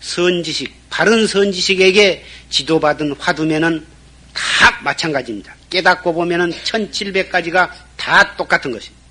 선지식 0.00 0.74
바른 0.90 1.26
선지식에게 1.26 2.24
지도받은 2.50 3.16
화두면은 3.18 3.86
다 4.32 4.78
마찬가지입니다. 4.82 5.54
깨닫고 5.70 6.12
보면은 6.14 6.52
1700가지가 6.52 7.70
다 7.96 8.36
똑같은 8.36 8.70
것입니다. 8.70 9.04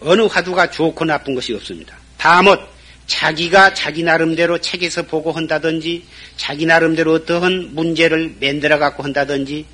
어느 0.00 0.22
화두가 0.22 0.70
좋고 0.70 1.04
나쁜 1.04 1.34
것이 1.34 1.54
없습니다. 1.54 1.96
다못 2.16 2.69
자기가 3.10 3.74
자기 3.74 4.04
나름대로 4.04 4.58
책에서 4.58 5.02
보고 5.02 5.32
한다든지 5.32 6.04
자기 6.36 6.64
나름대로 6.64 7.14
어떠한 7.14 7.74
문제를 7.74 8.36
만들어 8.40 8.78
갖고 8.78 9.02
한다든지 9.02 9.66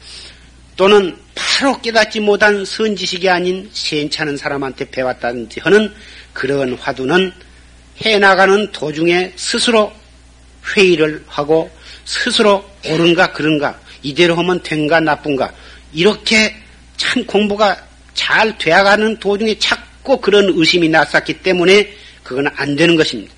또는 0.74 1.14
바로 1.34 1.78
깨닫지 1.82 2.20
못한 2.20 2.64
선지식이 2.64 3.28
아닌 3.28 3.68
시행찮은 3.74 4.38
사람한테 4.38 4.90
배웠다든지 4.90 5.60
하는 5.60 5.92
그런 6.32 6.74
화두는 6.76 7.30
해나가는 8.00 8.72
도중에 8.72 9.34
스스로 9.36 9.92
회의를 10.74 11.22
하고 11.26 11.70
스스로 12.06 12.64
옳은가 12.86 13.34
그런가 13.34 13.78
이대로 14.02 14.34
하면 14.36 14.62
된가 14.62 15.00
나쁜가 15.00 15.52
이렇게 15.92 16.56
참 16.96 17.26
공부가 17.26 17.76
잘 18.14 18.56
되어가는 18.56 19.18
도중에 19.18 19.58
자꾸 19.58 20.22
그런 20.22 20.54
의심이 20.56 20.88
났었기 20.88 21.42
때문에 21.42 22.05
그건 22.26 22.48
안 22.56 22.74
되는 22.74 22.96
것입니다. 22.96 23.32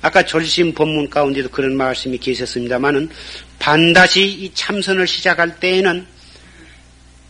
아까 0.00 0.24
졸심 0.24 0.72
본문 0.72 1.10
가운데도 1.10 1.50
그런 1.50 1.76
말씀이 1.76 2.16
계셨습니다만은 2.16 3.10
반드시 3.58 4.24
이 4.24 4.50
참선을 4.54 5.06
시작할 5.06 5.60
때에는 5.60 6.06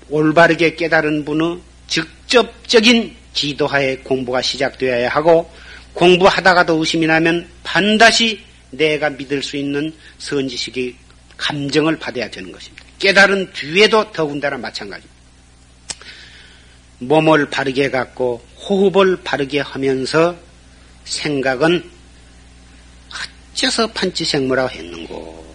올바르게 0.08 0.76
깨달은 0.76 1.24
분의 1.24 1.58
직접적인 1.88 3.16
지도하에 3.34 3.96
공부가 3.96 4.40
시작되어야 4.40 5.08
하고 5.08 5.52
공부하다가도 5.94 6.76
의심이 6.76 7.06
나면 7.06 7.48
반드시 7.64 8.40
내가 8.70 9.10
믿을 9.10 9.42
수 9.42 9.56
있는 9.56 9.92
선지식의 10.18 10.94
감정을 11.36 11.98
받아야 11.98 12.30
되는 12.30 12.52
것입니다. 12.52 12.84
깨달은 13.00 13.52
뒤에도 13.52 14.12
더군다나 14.12 14.56
마찬가지입니다. 14.56 15.12
몸을 17.00 17.50
바르게 17.50 17.90
갖고 17.90 18.46
호흡을 18.56 19.18
바르게 19.24 19.60
하면서 19.60 20.36
생각은 21.04 21.90
어째서 23.52 23.86
판치생물하고 23.88 24.70
했는고? 24.70 25.54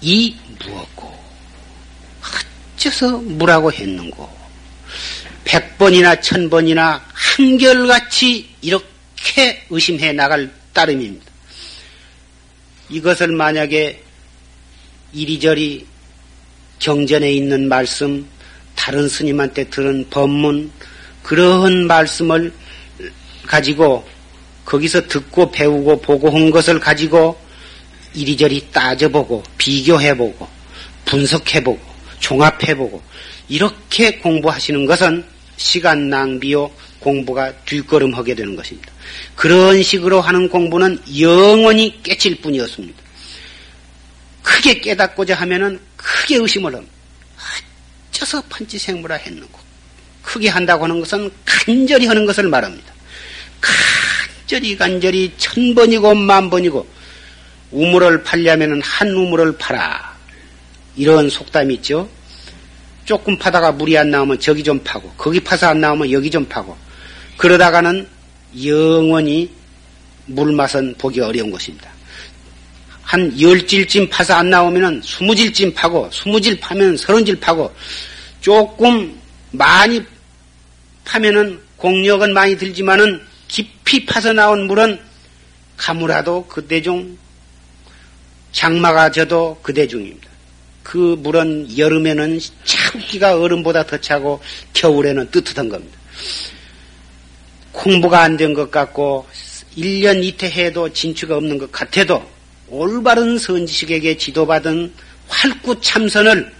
이 0.00 0.36
무엇고? 0.64 1.16
어째서 2.76 3.18
무라고 3.18 3.72
했는고? 3.72 4.36
백 5.44 5.78
번이나 5.78 6.20
천 6.20 6.50
번이나 6.50 7.04
한결같이 7.12 8.48
이렇게 8.62 9.64
의심해 9.70 10.12
나갈 10.12 10.52
따름입니다. 10.72 11.24
이것을 12.88 13.28
만약에 13.28 14.02
이리저리 15.12 15.86
경전에 16.78 17.32
있는 17.32 17.68
말씀, 17.68 18.26
다른 18.74 19.08
스님한테 19.08 19.70
들은 19.70 20.08
법문, 20.10 20.70
그러한 21.22 21.86
말씀을 21.86 22.52
가지고 23.46 24.06
거기서 24.66 25.06
듣고 25.06 25.50
배우고 25.50 26.02
보고 26.02 26.28
한 26.28 26.50
것을 26.50 26.78
가지고 26.78 27.40
이리저리 28.12 28.68
따져보고 28.72 29.42
비교해보고 29.56 30.48
분석해보고 31.06 31.80
종합해보고 32.18 33.02
이렇게 33.48 34.18
공부하시는 34.18 34.84
것은 34.86 35.24
시간 35.56 36.10
낭비요 36.10 36.70
공부가 36.98 37.52
뒷걸음하게 37.64 38.34
되는 38.34 38.56
것입니다. 38.56 38.92
그런 39.36 39.82
식으로 39.82 40.20
하는 40.20 40.48
공부는 40.48 40.98
영원히 41.20 42.02
깨칠 42.02 42.40
뿐이었습니다. 42.40 43.00
크게 44.42 44.80
깨닫고자 44.80 45.34
하면은 45.36 45.78
크게 45.96 46.36
의심을 46.36 46.74
합니다. 46.74 46.92
어째서 48.10 48.42
판치생물화 48.48 49.16
했는고. 49.16 49.60
크게 50.22 50.48
한다고 50.48 50.84
하는 50.84 50.98
것은 50.98 51.30
간절히 51.44 52.06
하는 52.06 52.26
것을 52.26 52.48
말합니다. 52.48 52.95
간절히 54.46 54.76
간절히 54.76 55.32
천 55.38 55.74
번이고 55.74 56.14
만 56.14 56.48
번이고 56.48 56.86
우물을 57.72 58.22
팔려면은 58.22 58.80
한 58.80 59.10
우물을 59.10 59.58
팔아. 59.58 60.14
이런 60.94 61.28
속담이 61.28 61.74
있죠. 61.74 62.08
조금 63.04 63.36
파다가 63.36 63.72
물이 63.72 63.98
안 63.98 64.10
나오면 64.10 64.38
저기 64.38 64.62
좀 64.62 64.78
파고, 64.84 65.10
거기 65.16 65.40
파서 65.40 65.66
안 65.66 65.80
나오면 65.80 66.12
여기 66.12 66.30
좀 66.30 66.46
파고, 66.46 66.76
그러다가는 67.36 68.06
영원히 68.64 69.50
물 70.26 70.52
맛은 70.52 70.94
보기 70.96 71.20
어려운 71.20 71.50
것입니다. 71.50 71.90
한 73.02 73.38
열질쯤 73.40 74.08
파서 74.08 74.34
안 74.34 74.48
나오면은 74.48 75.02
스무 75.04 75.34
질쯤 75.34 75.74
파고, 75.74 76.08
스무 76.12 76.40
질 76.40 76.58
파면 76.60 76.96
서른 76.96 77.24
질 77.24 77.38
파고, 77.38 77.74
조금 78.40 79.20
많이 79.50 80.00
파면은 81.04 81.60
공력은 81.76 82.32
많이 82.32 82.56
들지만은 82.56 83.20
깊이 83.48 84.04
파서 84.06 84.32
나온 84.32 84.66
물은 84.66 84.98
가물어도 85.76 86.46
그대중, 86.46 87.16
장마가 88.52 89.10
져도 89.10 89.58
그대중입니다. 89.62 90.28
그 90.82 91.16
물은 91.18 91.76
여름에는 91.76 92.38
참기가 92.64 93.36
얼음보다 93.38 93.84
더 93.86 93.98
차고 93.98 94.40
겨울에는 94.72 95.30
뜨뜻한 95.30 95.68
겁니다. 95.68 95.98
공부가 97.72 98.22
안 98.22 98.36
된 98.36 98.54
것 98.54 98.70
같고 98.70 99.26
1년 99.76 100.24
이태 100.24 100.48
해도 100.48 100.90
진추가 100.90 101.36
없는 101.36 101.58
것 101.58 101.70
같아도 101.70 102.24
올바른 102.68 103.36
선지식에게 103.36 104.16
지도받은 104.16 104.94
활구 105.28 105.80
참선을 105.82 106.50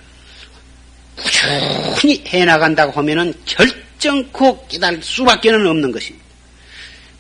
꾸준히 1.16 2.22
해나간다고 2.26 2.92
하면은 2.92 3.32
결정코 3.46 4.66
깨달을 4.66 5.02
수밖에 5.02 5.50
는 5.50 5.66
없는 5.66 5.90
것입니다. 5.92 6.25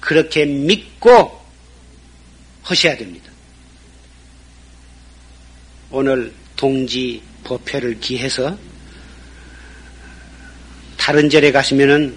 그렇게 0.06 0.44
믿고 0.44 1.36
하셔야 2.62 2.96
됩니다. 2.96 3.28
오늘 5.90 6.32
동지 6.54 7.20
법회를 7.42 7.98
기해서 7.98 8.56
다른 10.96 11.28
절에 11.28 11.50
가시면은 11.50 12.16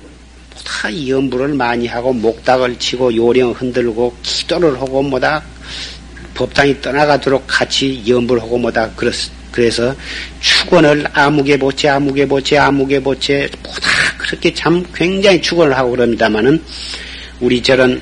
다 0.64 1.08
연부를 1.08 1.56
많이 1.56 1.88
하고 1.88 2.14
목닥을 2.14 2.78
치고 2.78 3.16
요령 3.16 3.54
흔들고 3.54 4.16
기도를 4.22 4.80
하고 4.80 5.02
뭐다 5.02 5.44
법당이 6.36 6.82
떠나가도록 6.82 7.46
같이 7.48 8.04
연부를 8.08 8.44
하고 8.44 8.60
뭐다 8.60 8.92
그렇, 8.92 9.12
그래서 9.52 9.96
축원을 10.42 11.08
아무개 11.14 11.58
보채 11.58 11.90
아무개 11.90 12.28
보채 12.28 12.58
아무개 12.58 13.02
보채 13.02 13.50
뭐다 13.64 13.90
그렇게 14.20 14.54
참 14.54 14.86
굉장히 14.94 15.42
축원을 15.42 15.76
하고 15.76 15.90
그럽니다마는 15.92 16.64
우리 17.40 17.62
절은 17.64 18.02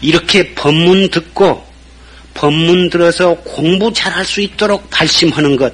이렇게 0.00 0.54
법문 0.54 1.10
듣고 1.10 1.64
법문 2.34 2.90
들어서 2.90 3.34
공부 3.36 3.92
잘할 3.92 4.24
수 4.24 4.40
있도록 4.40 4.90
발심하는 4.90 5.56
것 5.56 5.72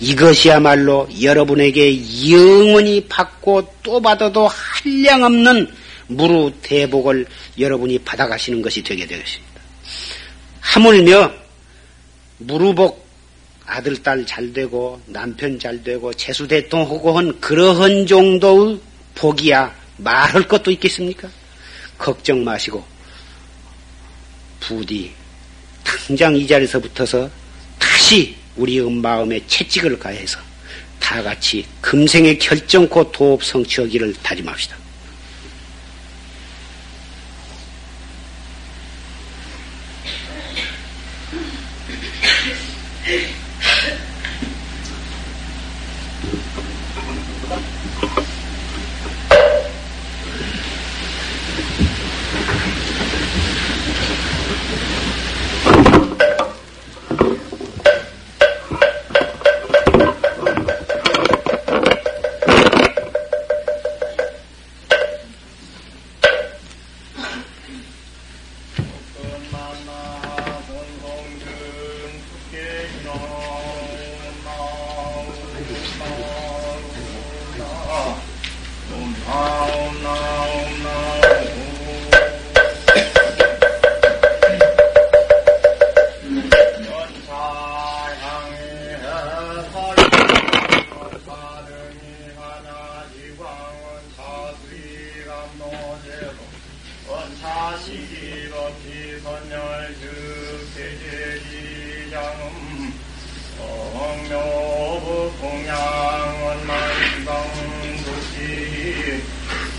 이것이야말로 0.00 1.08
여러분에게 1.20 2.00
영원히 2.30 3.04
받고 3.08 3.74
또 3.82 4.00
받아도 4.00 4.48
한량 4.48 5.22
없는 5.24 5.68
무루 6.08 6.52
대복을 6.62 7.26
여러분이 7.58 7.98
받아가시는 8.00 8.62
것이 8.62 8.82
되게 8.82 9.06
되겠습니다. 9.06 9.60
하물며 10.60 11.32
무루복 12.38 13.06
아들, 13.66 14.02
딸 14.02 14.24
잘 14.24 14.52
되고 14.52 14.98
남편 15.06 15.58
잘 15.58 15.82
되고 15.84 16.12
재수 16.14 16.48
대통하고 16.48 17.18
한 17.18 17.38
그러한 17.38 18.06
정도의 18.06 18.80
복이야 19.14 19.74
말할 19.98 20.48
것도 20.48 20.70
있겠습니까? 20.70 21.28
걱정 21.98 22.44
마시고 22.44 22.84
부디 24.60 25.12
당장 25.84 26.36
이 26.36 26.46
자리에서 26.46 26.80
붙어서 26.80 27.30
다시 27.78 28.36
우리의 28.56 28.90
마음에 28.90 29.40
채찍을 29.46 29.98
가해서 29.98 30.38
다 30.98 31.22
같이 31.22 31.64
금생의 31.80 32.38
결정코 32.38 33.10
도업 33.10 33.42
성취하기를 33.44 34.14
다짐합시다. 34.22 34.76
선열 99.22 99.94
즉계제지장음 100.76 102.42
성묘부 103.92 105.32
공양원 105.40 106.66
말방도시 106.66 108.34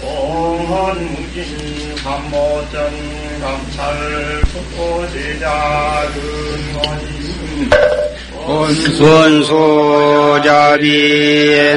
공헌무진 0.02 1.96
삼모전 1.98 2.78
감찰 3.42 3.80
속고제자 4.52 5.46
근원인 6.14 7.70
원수원소자비에 8.46 9.48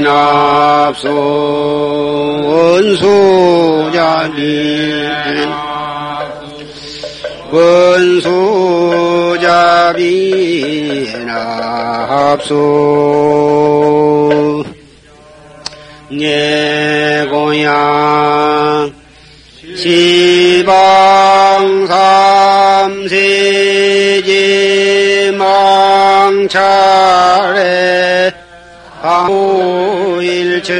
납소 0.00 1.06
원수자비에 2.72 4.02
납소 5.44 5.66
네. 5.66 5.71
원소자비에 7.52 9.44
납소. 11.26 12.54
내 16.08 17.26
고향 17.30 18.90
지방 19.76 20.72
삼세제 22.96 24.32
망찰에 25.38 26.72
방일체 29.02 30.72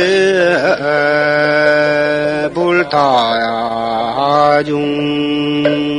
불타야 2.54 4.62
중 4.64 5.91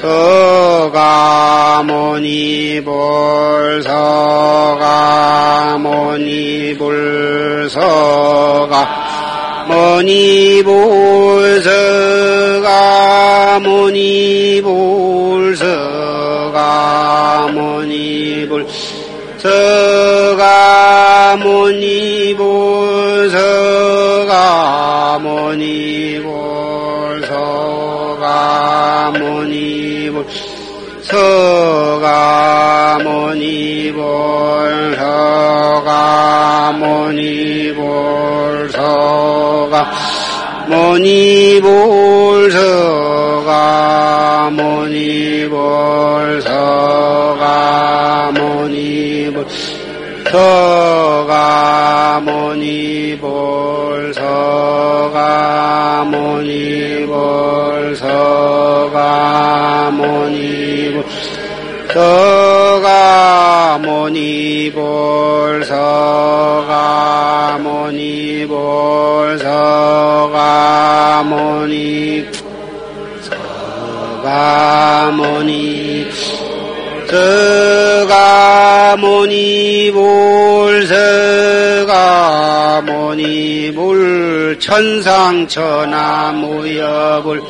서가 0.00 1.82
모니 1.86 2.82
불 2.84 3.82
서가 3.82 5.78
모니 5.78 6.76
불 6.78 7.68
서가 7.70 9.66
모니 9.68 10.62
불 10.64 11.62
서가 11.62 13.60
모니 13.60 14.60
불 14.62 15.56
서가 15.56 17.48
모니 17.52 18.46
불 18.48 18.66
서가 19.38 21.36
모니 21.36 22.34
불 22.36 23.30
서가 23.30 25.18
모니불 25.18 27.26
서가 27.26 29.12
모니 29.18 29.75
불 30.16 30.24
서가 31.02 32.98
모니불 33.04 34.96
서가 34.96 36.72
모니불 36.72 38.70
서가 38.70 39.92
모니불 40.68 42.50
서가 42.50 44.50
모니불 44.52 46.40
서가 46.40 48.32
모니불 48.32 49.05
서가 50.30 52.20
모니불 52.24 54.12
서가 54.14 56.04
모니불 56.04 57.96
서가 57.96 59.90
모니불 59.92 61.04
서가 61.92 63.78
모니불 63.78 65.64
서가 65.64 67.58
모니불 67.62 69.38
서가 69.38 71.22
모니 71.22 72.26
서가 74.22 75.10
모니 75.12 76.10
서가 77.08 78.75
모니 78.94 79.90
불 79.90 80.86
서가 80.86 82.82
모니 82.82 83.72
불 83.74 84.56
천상천하 84.60 86.30
무여불 86.32 87.42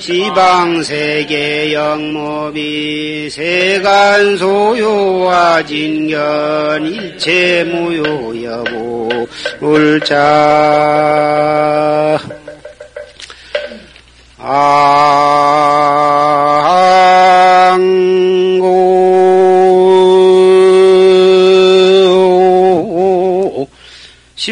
지방세계 0.00 1.72
영모비 1.72 3.30
세간 3.30 4.36
소요와 4.36 5.62
진견 5.62 6.84
일체 6.86 7.64
무효여보 7.64 9.26
울자 9.60 10.14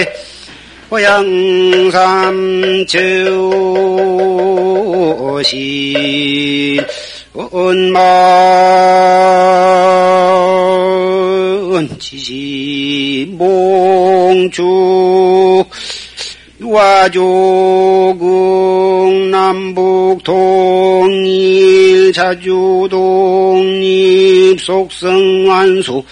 고 0.05 0.16
양삼 0.93 2.87
저신 5.43 6.81
온만 7.35 7.99
지시 11.99 13.27
몽주 13.33 14.63
와조국 16.63 18.25
남북 19.31 20.23
동일 20.23 22.13
자주 22.13 22.87
독립 22.89 24.61
속성완수 24.61 26.05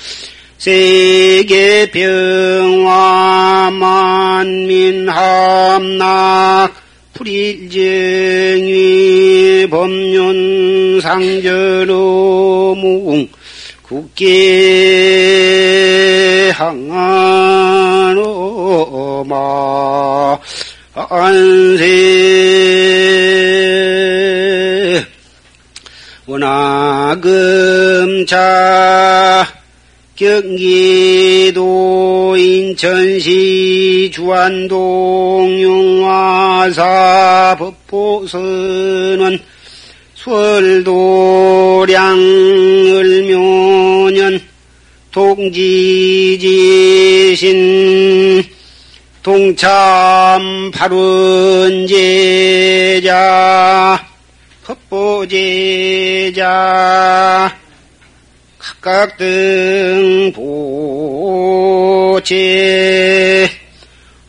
세계 0.65 1.91
평화 1.91 3.71
만민 3.71 5.07
함락 5.11 6.73
불일정위 7.13 7.69
법륜 9.71 11.03
상절어무 11.03 12.07
국계 13.83 14.25
항안어마 16.55 18.25
안세 20.95 21.85
원하금차 26.27 27.35
경기도 30.25 32.35
인천시 32.39 34.11
주안동 34.11 35.61
용화사 35.61 37.57
법보선원 37.59 39.39
수월도량 40.15 42.19
을묘년 42.89 44.41
동지지신 45.11 46.55
동참 49.23 50.71
발원제자 50.73 51.93
법보제자 54.65 56.45
각각 58.59 59.19
등 59.19 60.14
보체 62.25 63.47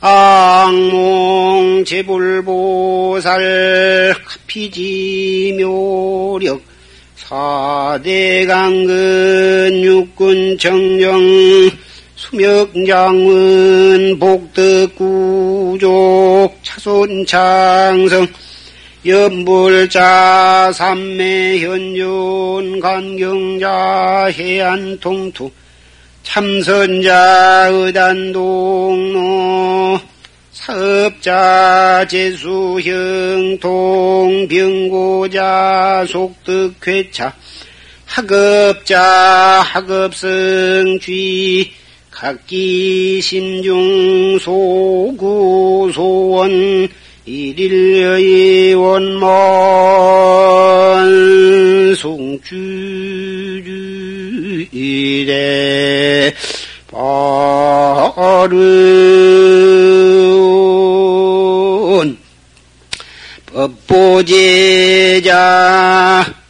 악몽 0.01 1.85
제불보살 1.85 3.33
카피지 4.25 5.55
묘력 5.57 6.61
사대 7.15 8.45
강근 8.45 9.81
육군 9.81 10.57
정령 10.57 11.21
수명장은 12.15 14.19
복덕구족 14.19 15.89
차손 16.63 17.25
창성 17.25 18.27
연불자 19.05 20.73
삼매 20.73 21.59
현존 21.59 22.81
간경자 22.81 24.25
해안 24.33 24.99
통투 24.99 25.49
참선자 26.25 27.69
의단동로 27.71 29.15
사업자 30.51 32.05
재수형 32.09 33.59
동병고자 33.61 35.37
속득회차 36.09 37.31
학업자 38.05 39.61
학업성쥐 39.61 41.05
각기 42.09 43.21
심중 43.21 44.39
소구 44.39 45.91
소원 45.93 46.89
일일의 47.25 48.73
원만 48.73 49.29
송주 51.95 53.14
이래 54.77 56.33
바른 56.91 58.57
법보제자 63.45 65.23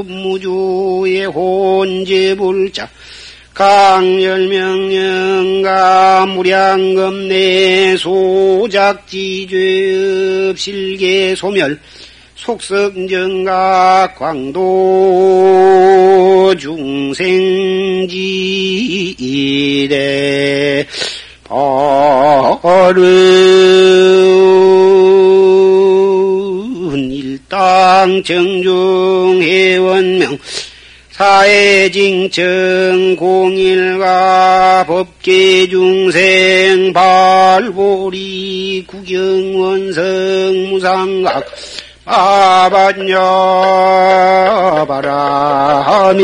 혼재불자 1.25 2.89
강열명령가 3.59 6.25
무량검내 6.27 7.97
소작지죄 7.97 9.57
실계 10.55 11.35
소멸 11.35 11.77
속성정가 12.35 14.13
광도 14.17 14.59
중생지대 16.57 17.27
어른 21.43 23.11
일당 27.11 28.23
정중회원명 28.23 30.37
사회징청 31.19 33.17
공일가 33.17 34.85
법계중생 34.87 36.13
발보리 36.93 38.85
구경원성 38.87 40.03
무상각 40.69 41.43
아반야 42.05 43.19
바라미 44.87 46.23